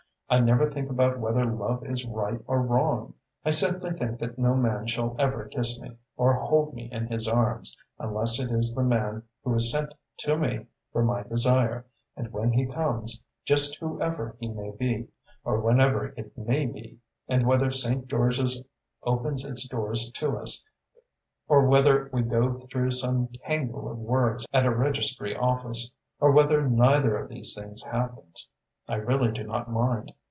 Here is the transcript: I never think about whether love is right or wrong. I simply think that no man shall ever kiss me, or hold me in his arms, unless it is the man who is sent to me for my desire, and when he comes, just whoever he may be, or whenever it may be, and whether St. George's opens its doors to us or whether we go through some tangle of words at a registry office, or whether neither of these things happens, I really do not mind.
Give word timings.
I 0.29 0.39
never 0.39 0.71
think 0.71 0.89
about 0.89 1.19
whether 1.19 1.43
love 1.45 1.85
is 1.85 2.05
right 2.05 2.39
or 2.47 2.61
wrong. 2.61 3.15
I 3.43 3.51
simply 3.51 3.91
think 3.91 4.17
that 4.19 4.39
no 4.39 4.55
man 4.55 4.87
shall 4.87 5.13
ever 5.19 5.43
kiss 5.49 5.77
me, 5.81 5.97
or 6.15 6.33
hold 6.35 6.73
me 6.73 6.87
in 6.89 7.07
his 7.07 7.27
arms, 7.27 7.77
unless 7.99 8.39
it 8.39 8.49
is 8.49 8.73
the 8.73 8.85
man 8.85 9.23
who 9.43 9.53
is 9.55 9.69
sent 9.69 9.93
to 10.19 10.37
me 10.37 10.67
for 10.93 11.03
my 11.03 11.23
desire, 11.23 11.85
and 12.15 12.31
when 12.31 12.53
he 12.53 12.65
comes, 12.65 13.25
just 13.43 13.77
whoever 13.79 14.37
he 14.39 14.47
may 14.47 14.71
be, 14.71 15.09
or 15.43 15.59
whenever 15.59 16.13
it 16.15 16.37
may 16.37 16.65
be, 16.65 16.99
and 17.27 17.45
whether 17.45 17.69
St. 17.73 18.07
George's 18.07 18.63
opens 19.03 19.43
its 19.43 19.67
doors 19.67 20.09
to 20.11 20.37
us 20.37 20.63
or 21.49 21.67
whether 21.67 22.09
we 22.13 22.21
go 22.21 22.53
through 22.71 22.91
some 22.91 23.27
tangle 23.45 23.91
of 23.91 23.97
words 23.97 24.47
at 24.53 24.65
a 24.65 24.73
registry 24.73 25.35
office, 25.35 25.91
or 26.21 26.31
whether 26.31 26.69
neither 26.69 27.17
of 27.17 27.27
these 27.27 27.53
things 27.53 27.83
happens, 27.83 28.47
I 28.87 28.95
really 28.95 29.31
do 29.33 29.43
not 29.43 29.69
mind. 29.69 30.13